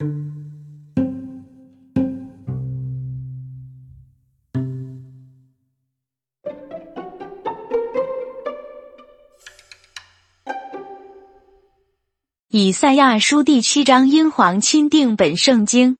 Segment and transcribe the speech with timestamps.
[0.00, 0.04] 以
[12.70, 15.96] 赛亚书第七章，英皇钦定本圣经。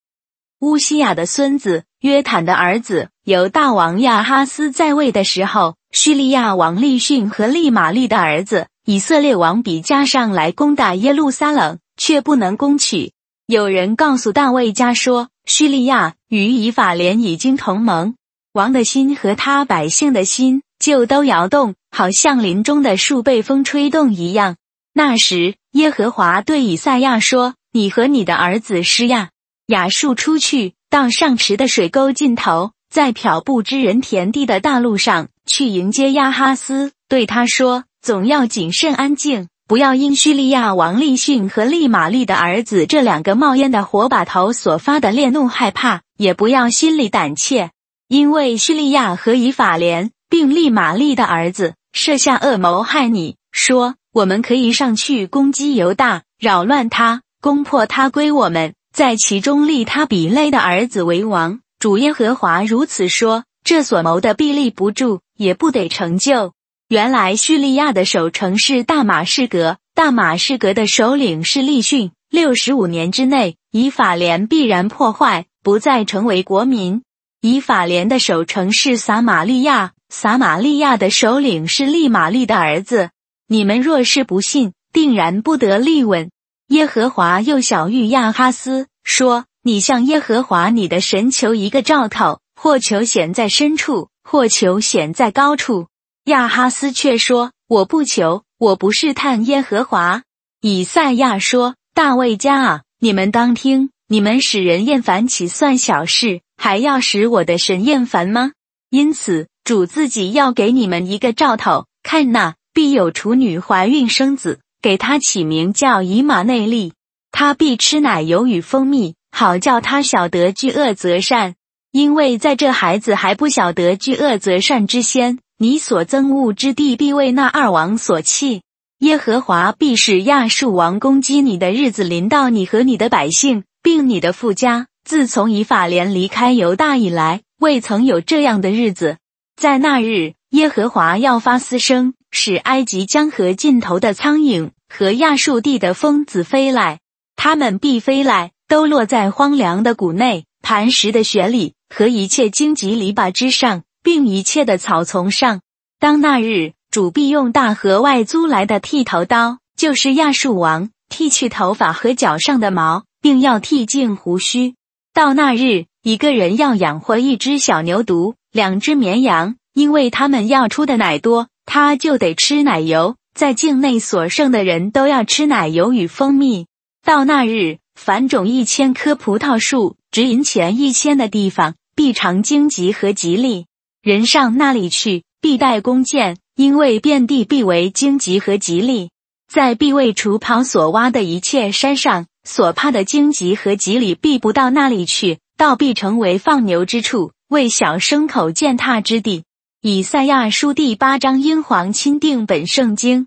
[0.60, 13.12] 乌西亚的孙子约坦的儿子由大王亚哈斯在位的时候，叙利亚王利逊和利玛利的儿子以色列王比加上来攻打耶路撒冷，却不能攻取。
[13.50, 18.14] 有人告诉大卫家说，叙利亚与以法莲已经同盟，
[18.52, 24.56] 王的心和他百姓的心就都摇动，好像林中的树被风吹动一样。
[24.92, 29.30] 那时，耶和华对以赛亚说：“你和你的儿子施亚
[29.68, 47.70] 雅述出去，到上池的水沟尽头，在漂布之人田地的大路上去迎接亚哈斯，对他说：总要谨慎安静，不要因叙利亚王利逊和利玛利的儿子这两个冒烟的火把头所发的烈怒害怕，也不要心里胆怯，
[48.08, 61.60] 因为叙利亚和以法莲并利玛利的儿子设下恶谋害你，说。”我们可以上去攻击犹大，扰乱他，攻破他归我们，在其中立他比勒的儿子为王。
[61.78, 66.52] 主耶和华如此说：这所谋的必立不住，也不得成就。
[66.88, 72.12] 原来叙利亚的守城是大马士革，大马士革的首领是利逊。
[72.30, 77.02] 六十五年之内，以法莲必然破坏，不再成为国民。
[77.42, 83.10] 以法莲的守城是撒玛利亚，撒玛利亚的首领是利玛利的儿子。
[83.48, 86.30] 你们若是不信，定然不得立稳。
[86.68, 95.88] 耶和华又小谕亚哈斯说：“你向耶和华你的神求一个兆头，或求显在深处，或求显在高处。”
[96.28, 100.22] 亚哈斯却说：“我不求，我不试探耶和华。”
[100.62, 106.40] 以赛亚说：“大卫家啊，你们当听，你们使人厌烦岂算小事？
[106.56, 108.52] 还要使我的神厌烦吗？
[108.90, 116.92] 因此，主自己要给你们一个兆头，看那。”必有处女怀孕生子，给他起名叫以马内利。
[117.32, 121.56] 他必吃奶油与蜂蜜，好叫他晓得惧恶则善。
[121.90, 128.62] 因为在这孩子还不晓得惧恶则善之先，你所憎恶之地必为那二王所弃。
[129.00, 134.86] 耶和华必使亚述王攻击你的日子临到你和你的百姓，并你的富家。
[135.04, 139.18] 自从以法莲离开犹大以来，未曾有这样的日子。
[139.56, 142.14] 在那日，耶和华要发嘶声。
[142.30, 147.00] 使埃及江河尽头的苍蝇和亚述地的疯子飞来，
[147.36, 155.60] 它们必飞来，都落在荒凉的谷内、磐石的穴里和一切荆棘篱笆之上，并一切的草丛上。
[155.98, 164.74] 当那日，主必用大河外租来的剃头刀，就是亚述王，剃去头发和脚上的毛，并要剃净胡须。
[165.12, 171.48] 到那日，一个人要养活一只小牛犊、两只绵羊，因为他们要出的奶多。
[171.66, 176.66] 他就得吃奶油，在境内所剩的人都要吃奶油与蜂蜜。
[177.04, 183.66] 到那日，凡种一千棵葡萄树、值银钱一千的地方，必尝荆棘和吉利。
[184.08, 189.10] 人上那里去，必带弓箭，因为遍地必为荆棘和吉利。
[189.52, 199.44] 在必为除刨所挖的一切山上，所怕的荆棘和吉利必不到那里去，倒必成为放牛之处，为小牲口践踏之地。
[199.82, 203.26] 以赛亚书第八章，英皇钦定本圣经。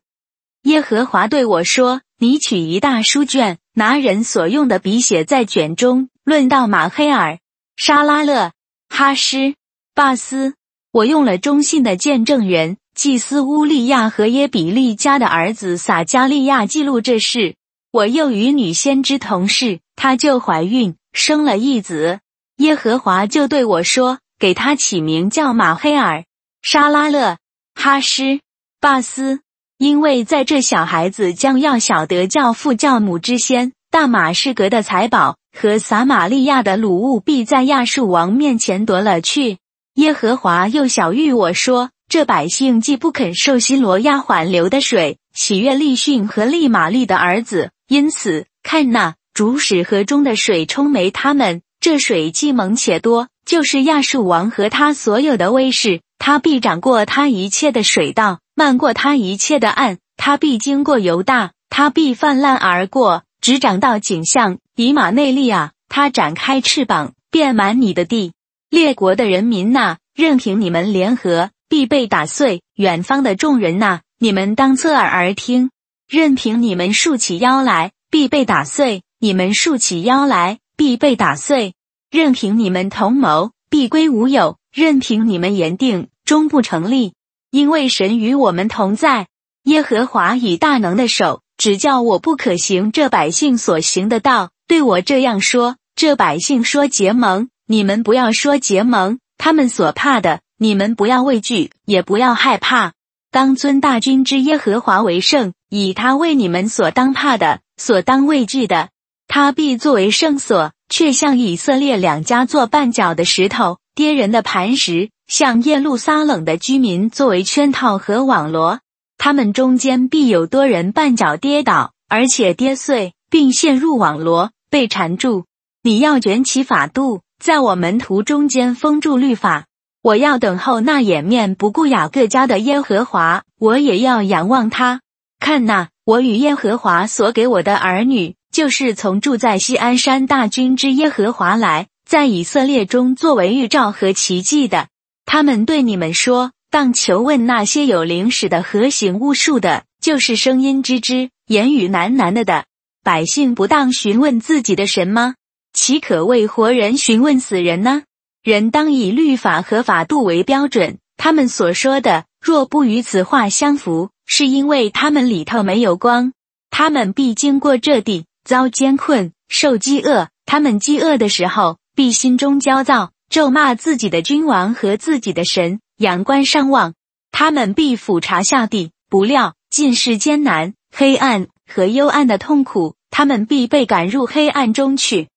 [0.64, 7.38] 耶和华对我说：“你取一大书卷，拿人所用的笔写在卷中，论到马黑尔、
[7.76, 8.54] 沙拉勒、
[8.90, 9.54] 哈施、
[9.94, 10.56] 巴斯。
[10.94, 17.56] 我用了中信的见证人祭司乌利亚和耶比利家的儿子撒加利亚记录这事。
[17.94, 22.20] 我又与女先知同事，她就怀孕，生了一子。
[22.58, 26.26] 耶和华就对我说：给他起名叫马黑尔。”
[26.62, 27.38] 沙拉勒、
[27.74, 28.42] 哈施、
[28.82, 29.40] 巴斯，
[29.78, 39.58] 因为在这小孩子将要晓得教父教母之先，大马士革的财宝和撒玛利亚的鲁物必在亚述王面前夺了去。
[39.96, 56.00] 耶和华又小谕我说：这百姓既不肯受西罗亚缓流的水，喜悦利逊和利玛利的儿子，因此看那主使河中的水冲没他们，这水既猛且多，就是亚述王和他所有的威势。
[56.18, 59.98] 他必掌过他一切的水道，漫过他一切的岸。
[60.16, 65.74] 他必经过犹大，他必泛滥而过，直长到景象以马内利亚。
[65.90, 68.32] 他展开翅膀，遍满你的地。
[68.72, 72.62] 列国的人民呐，任凭你们联合，必被打碎。
[72.74, 75.72] 远方的众人呐，你们当侧耳而听。
[76.08, 79.04] 任凭你们竖起腰来，必被打碎。
[79.20, 81.74] 你们竖起腰来，必被打碎；
[82.10, 87.12] 任凭你们同谋，必归无有；任凭你们言定，终不成立。
[87.52, 89.28] 因为神与我们同在，
[89.64, 102.92] 耶和华以大能的手指教我不可行这百姓所行的道，对我这样说：这百姓说结盟，你们不要说结盟；他们所怕的，你们不要畏惧，也不要害怕。
[103.32, 108.90] 当尊大军之耶和华为圣，以他为你们所当怕的，所当畏惧的。
[109.26, 118.82] 他必作为圣所，却向以色列两家做绊脚的石头，跌人的磐石，向耶路撒冷的居民作为圈套和网罗。
[119.18, 125.46] 他们中间必有多人绊脚跌倒，而且跌碎，并陷入网罗，被缠住。
[125.84, 129.66] 你要卷起法度，在我门徒中间封住律法。
[130.04, 135.02] 我要等候那掩面不顾雅各家的耶和华，我也要仰望他。
[135.40, 138.36] 看那，我与耶和华所给我的儿女。
[138.52, 144.90] 就是从住在西安山大军之耶和华来，在以色列中作为预兆和奇迹的。
[145.26, 152.66] 他们对你们说：当求问那些有灵使的和行巫术的，就是声音之之言语喃喃的的
[153.04, 155.34] 百姓，不当询问自己的神吗？
[155.74, 158.04] 岂可为活人询问死人呢？
[158.44, 160.98] 人当以律法和法度为标准。
[161.18, 166.34] 他们所说的，若不与此话相符，是因为他们里头没有光。
[166.70, 168.26] 他们必经过这地。
[168.44, 170.30] 遭艰困，受饥饿。
[170.48, 175.80] 他们饥饿的时候，必心中焦躁，咒骂自己的君王和自己的神。
[175.98, 176.96] 仰观上望，
[177.32, 182.96] 他们必俯察下地，不料尽是艰难、黑暗和幽暗的痛苦。
[183.12, 185.28] 他们必被赶入黑暗中去。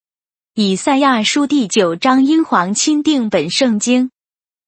[0.57, 4.13] 以赛亚书第九章：英皇钦定本圣经，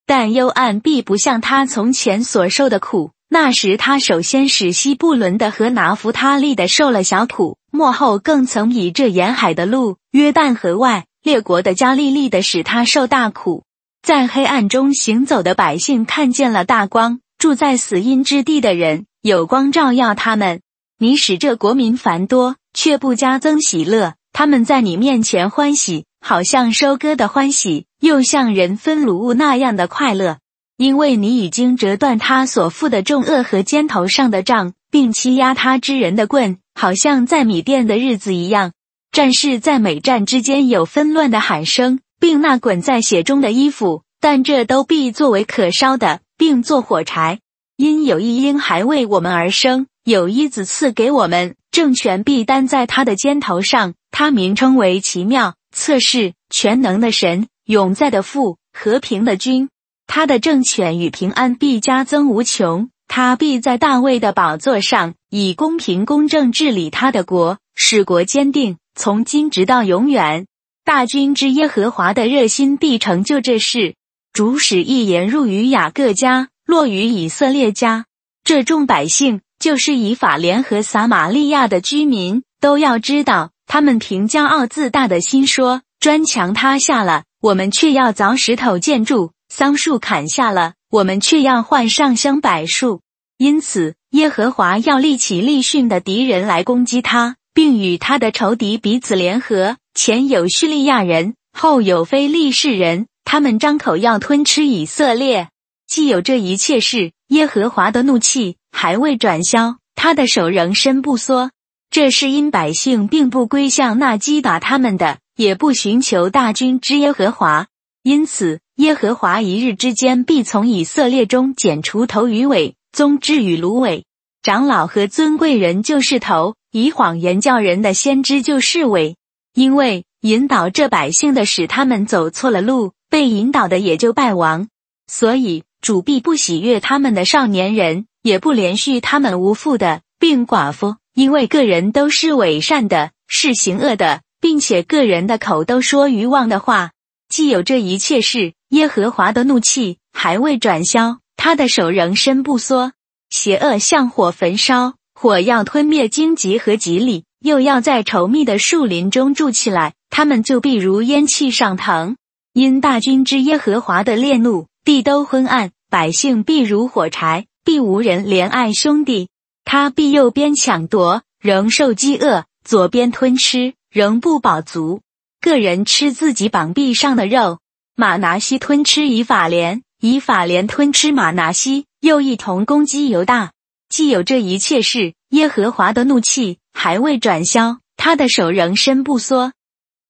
[0.05, 3.13] 但幽暗必不像他从前所受的苦。
[3.29, 13.63] 那时，他首先使西布伦的和拿弗他利的受了小苦，末后更曾以这沿海的路、约旦河外列国的加利利的使他受大苦。
[14.03, 20.63] 在黑暗中行走的百姓看见了大光，住在死荫之地的人有光照耀他们。
[20.99, 24.15] 你使这国民繁多，却不加增喜乐。
[24.39, 30.37] 他们在你面前欢喜，好像收割的欢喜，又像人分卤物那样的快乐。
[30.77, 38.73] 因为你已经折断他所负的重恶和肩头上的杖，并欺压他之人的棍，好像在米店的日子一样。
[39.11, 47.39] 战士在每战之间有纷乱的喊声，并那滚在血中的衣服，但这都必作为可烧的，并做火柴。
[47.79, 53.95] 因有一婴孩为我们而生，有一子赐给我们，政权必担在他的肩头上。
[54.19, 59.69] 他名称为奇妙、测试、全能的神，永在的父，和平的君。
[60.07, 70.47] 他的政权与平安必加增无穷，他必在大卫的宝座上以公平公正治理他的国，使国坚定，从今直到永远。
[70.83, 73.97] 大军之耶和华的热心必成就这事。
[74.33, 78.07] 主使一言入于雅各家，落于以色列家。
[78.45, 89.33] 这众百姓就是以法莲和撒玛利亚的居民，都要知道，他们凭骄傲自大的心说：砖墙塌下了，我们却要凿石头建筑。
[89.49, 93.01] 桑树砍下了，我们却要换上香柏树。
[93.39, 99.77] 因此，耶和华要立起利逊的敌人来攻击他，并与他的仇敌彼此联合。
[99.95, 105.49] 前有叙利亚人，后有非利士人，他们张口要吞吃以色列。
[105.87, 111.51] 既有这一切事，耶和华的怒气还未转消，他的手仍伸不缩。
[111.91, 117.67] 这是因百姓并不归向那击打他们的，也不寻求大军之耶和华，
[118.03, 118.61] 因此。
[118.77, 124.05] 耶和华一日之间必从以色列中剪除头与尾，宗至与芦苇，
[124.43, 129.17] 长老和尊贵人就是头，以谎言教人的先知就是尾。
[129.55, 134.69] 因为引导这百姓的使他们走错了路，被引导的也就败亡。
[135.07, 146.91] 所以主必不喜悦他们的少年人，也不连续他们无父的，并寡妇，因为个人都是伪善的，是行恶的，并且个人的口都说愚妄的话。
[147.31, 148.53] 既有这一切事。
[148.71, 152.93] 耶和华的怒气还未转消，他的手仍伸不缩。
[153.31, 162.17] 邪恶像火焚烧，火要吞灭荆棘和吉利，又要在稠密的树林中住起来，他们就必如烟气上腾。
[162.53, 169.29] 因大军之耶和华的烈怒，地都昏暗，百姓必如火柴，必无人怜爱兄弟。
[169.67, 175.01] 他必右边抢夺，仍受饥饿；左边吞吃，仍不饱足。
[175.41, 177.59] 个人吃自己膀臂上的肉。
[177.97, 183.53] 马拿西吞吃以法莲，以法莲吞吃马拿西，又一同攻击犹大。
[183.89, 189.53] 既有这一切事，耶和华的怒气还未转消，他的手仍伸不缩。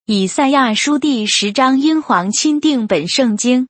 [0.05, 3.69] 以赛亚书第十章，英皇钦定本圣经。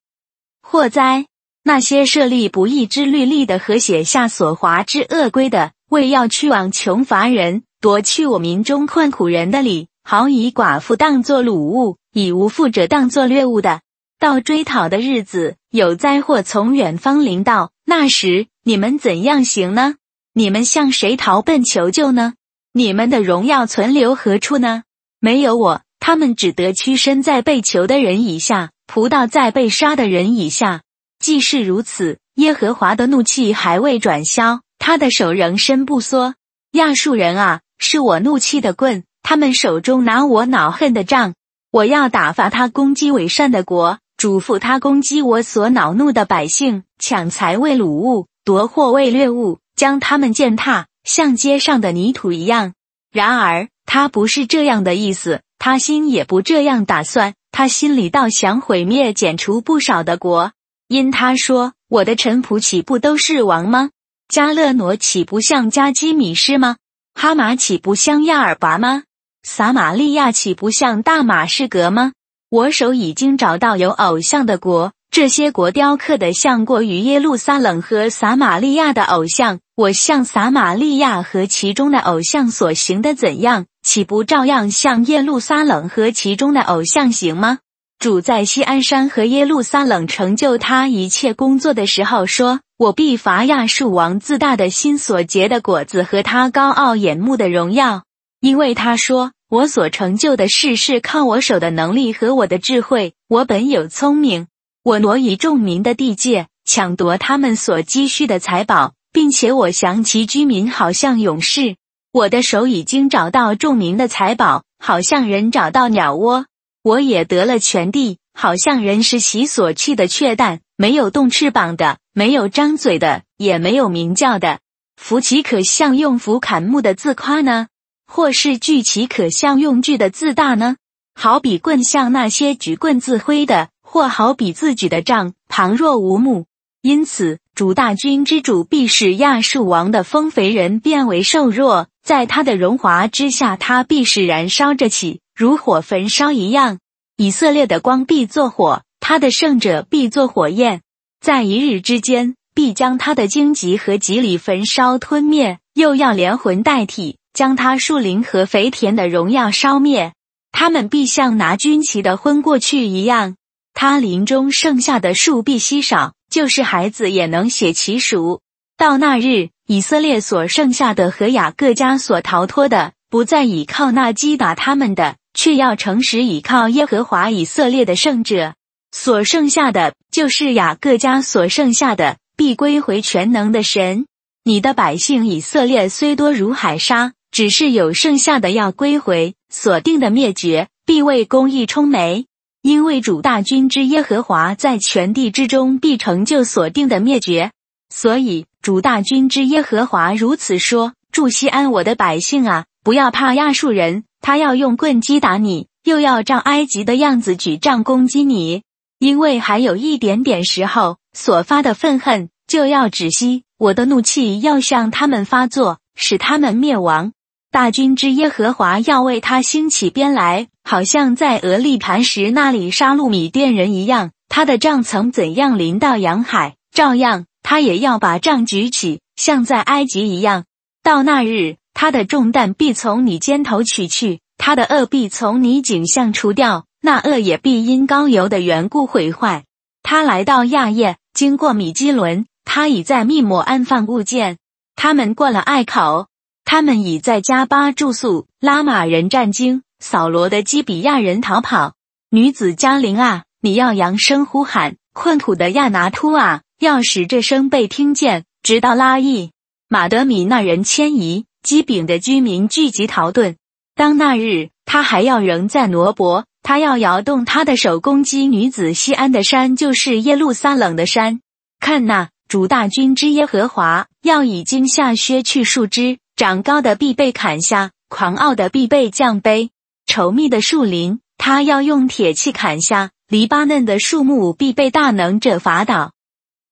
[0.62, 1.26] 祸哉！
[1.62, 13.83] 那些设立不义之律例的和写下所华之恶规的，为要去往穷乏人，夺去我民中困苦人的礼，好以寡妇当作掳物，以无父者当作掠物的。
[14.19, 19.95] 到追讨的日子，有灾祸从远方临到，那时你们怎样行呢？
[20.33, 22.35] 你们向谁逃奔求救呢？
[22.73, 24.83] 你们的荣耀存留何处呢？
[25.21, 30.83] 没有我，他们只得屈身在被囚的人以下，仆倒在被杀的人以下。
[31.19, 36.37] 既是如此，耶和华的怒气还未转消，他的手仍伸不缩。
[36.71, 41.35] 亚述人啊，是我怒气的棍，他们手中拿我恼恨的杖。
[41.73, 52.75] 我要打发他攻击伪善的国，嘱咐他攻击我所恼怒的百姓，抢财为掳物，夺货为掠物，将他们践踏，像街上的泥土一样。
[53.11, 60.52] 然而他不是这样的意思，他心也不这样打算，他心里倒想毁灭、剪除不少的国。
[60.87, 63.90] 因他说：“我的臣仆岂不都是王吗？
[64.28, 66.76] 加勒挪岂不像加基米施吗？
[67.14, 69.04] 哈马岂不像亚尔拔吗？
[69.45, 72.12] 撒玛利亚岂不像大马士革吗？
[72.50, 79.61] 我手已经找到有偶像的国，这些国雕刻的像过于耶路撒冷和撒玛利亚的偶像。
[79.76, 87.59] 我向撒玛利亚和其中的偶像所行的怎样，岂不照样向耶路撒冷和其中的偶像行吗？”
[88.06, 98.04] 主在西安山和耶路撒冷成就他一切工作的时候说：“我必伐亚述王自大的心所结的果子和他高傲眼目的荣耀，
[98.40, 103.14] 因为他说我所成就的事是靠我手的能力和我的智慧。
[103.28, 104.46] 我本有聪明，
[104.84, 111.75] 我挪移众民的地界，抢夺他们所积蓄的财宝，并且我降其居民，好像勇士。
[112.12, 116.46] 我的手已经找到众民的财宝，好像人找到鸟窝。”
[116.87, 124.61] 我也得了全地，好像人是其所去的雀蛋，没有动翅膀的，没有张嘴的，也没有鸣叫的。
[124.95, 127.66] 夫其可像用斧砍木的自夸呢？
[128.07, 130.76] 或是锯其可像用锯的自大呢？
[131.16, 136.47] 好比棍像那些举棍自挥的，或好比自举的杖旁若无木。
[136.83, 145.21] 因此，主大军之主必使亚述王的丰肥人变为瘦弱，在他的荣华之下，他必使燃烧着起。
[145.37, 146.78] 如火焚烧一样，
[147.19, 150.81] 以色列的光必作火，他的圣者必作火焰，
[151.21, 160.14] 在一日之间必将他的荆棘和棘里焚烧吞灭，又要连魂带体将他树林和肥田的荣耀烧灭。
[160.52, 163.37] 他们必像拿军旗的昏过去一样，
[163.75, 168.40] 他林中剩下的树必稀少，就是孩子也能写其数。
[168.78, 175.16] 到那日，以色列所剩下的和雅各家所逃脱的，不再倚靠那击打他们的。
[175.37, 178.55] 却要诚实倚靠耶和华以色列的圣者，
[178.90, 184.07] 所剩下的就是雅各家所剩下的，必归回全能的神。
[184.45, 192.25] 你的百姓以色列虽多如海沙，只是有剩下的要归回，所定的灭绝必为公义充眉，
[192.62, 197.50] 因为主大军之耶和华在全地之中必成就所定的灭绝。
[197.95, 204.05] 所以主大军之耶和华如此说：祝西安我的百姓啊，不要怕亚述人。
[204.26, 208.64] 他要用棍击打你，又要照埃及的样子举杖攻击你，
[208.99, 217.12] 因为还有一点点时候，所发的愤恨就要止息，我的怒气要向他们发作，使他们灭亡。
[217.52, 224.11] 大军之耶和华要为他兴起鞭来，好像在俄利磐石那里杀戮米甸人一样。
[224.28, 230.47] 他的杖曾怎样临到洋海，照样他也要把杖举起，像在埃及一样。
[230.83, 231.59] 到那日。
[231.78, 239.45] 他的重担必从你肩头取去，他的恶必从你颈项除掉，那恶也必因高油的缘故毁坏。
[239.83, 244.38] 他来到亚叶，经过米基伦，他已在密抹安放物件。
[244.75, 246.06] 他们过了隘口，
[246.47, 248.26] 他们已在加巴住宿。
[248.40, 251.75] 拉玛人战惊，扫罗的基比亚人逃跑。
[252.09, 259.33] 女子加林啊，你要扬声呼喊，困苦的亚拿突啊，要使这声被听见，直到拉意。
[259.68, 261.26] 马德米那人迁移。
[261.47, 263.37] 基丙的居民聚集逃遁。
[263.76, 271.21] 当那日，他还要仍在挪伯，他要摇动他的手攻击女子西安的山，就是耶路撒冷的山。
[271.61, 279.50] 看那主大军之耶和华要已经下削去树枝，长高的必被砍下，狂傲的必被降卑。
[279.87, 285.93] 稠密的树林，他要用铁器砍下；黎巴嫩的树木必被大能者伐倒。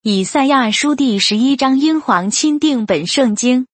[0.04, 3.66] 以赛亚书第十一章，英皇钦定本圣经。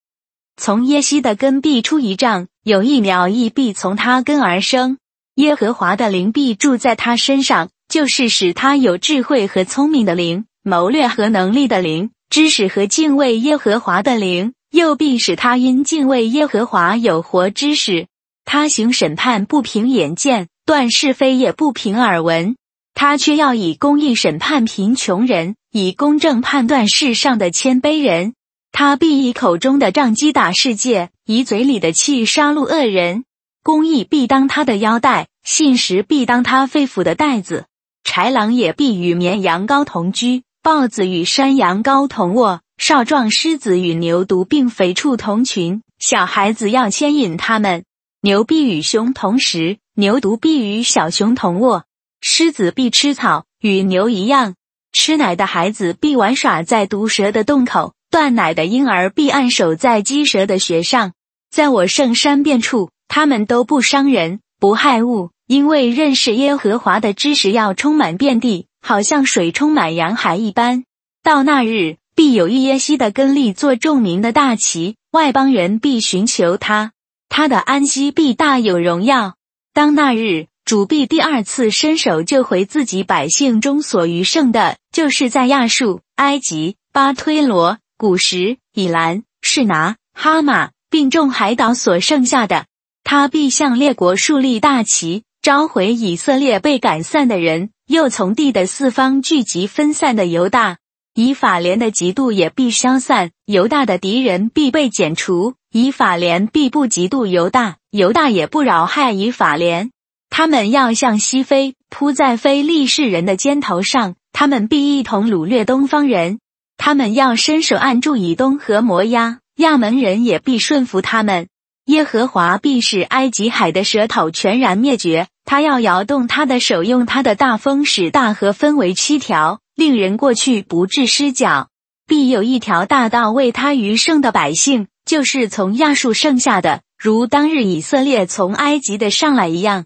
[0.57, 4.97] 从耶西的根必出一丈，有一苗亦必从他根而生。
[5.35, 18.07] 耶和华的灵必住在他身上，就是使他有智慧和聪明的灵，谋略和能力的灵，知识和敬畏耶和华的灵，又必使他因敬畏耶和华有活知识。
[18.45, 22.55] 他行审判不凭眼见，断是非也不凭耳闻。
[22.93, 28.33] 他却要以公义审判贫穷人，以公正判断世上的谦卑人。
[28.71, 33.25] 他必以口中的杖击打世界，以嘴里的气杀戮恶人。
[33.63, 37.65] 公义必当他的腰带，信实必当他肺腑的带子。
[38.03, 45.83] 豺狼也必与绵羊羔同居，豹子与山羊羔同卧，少壮狮子与牛犊并肥畜同群。
[45.99, 47.83] 小孩子要牵引他们。
[48.21, 51.85] 牛必与熊同食，牛犊必与小熊同卧。
[52.21, 54.55] 狮子必吃草，与牛一样。
[54.91, 61.13] 吃奶的孩子必玩耍在毒蛇的洞口，断奶的婴儿必按守在鸡蛇的穴上。
[61.49, 70.83] 在我圣山遍处，他们都不伤人，不害物，因为认识耶和华的知识要充满遍地，好像水充满洋海一般。
[71.23, 76.91] 到那日，必有一耶西的根立做众民的大旗，外邦人必寻求他，
[77.29, 79.35] 他的安息必大有荣耀。
[79.73, 80.47] 当那日。
[80.63, 92.65] 主必第二次伸手救回自己百姓中所余剩的，就是在亚述、埃及、巴推罗、古时、以兰、士拿、哈马并众海岛所剩下的。
[93.03, 100.79] 他必向列国树立大旗，召回以色列被赶散的人，又从地的四方聚集分散的犹大。
[101.13, 105.53] 以法莲的嫉妒也必消散，犹大的敌人必被剪除。
[105.71, 109.91] 以法莲必不嫉妒犹大，犹大也不扰害以法莲。
[110.31, 114.15] 他们要向西飞，扑在非利士人的肩头上。
[114.33, 116.39] 他们必一同掳掠东方人。
[116.83, 121.47] 他们要伸手按住以东和摩押，亚门人也必顺服他们。
[121.85, 125.27] 耶和华必使埃及海的舌头全然灭绝。
[125.45, 131.67] 他要摇动他的手，用他的大风使大河分为七条，令人过去不致失脚。
[132.07, 139.85] 必有一条大道为他余剩的百姓，就是从亚述剩下的，如当日以色列从埃及的上来一样。